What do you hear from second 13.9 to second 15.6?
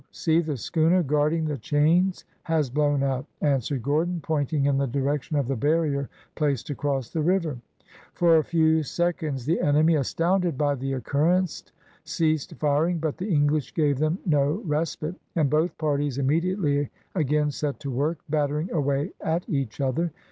them no respite, and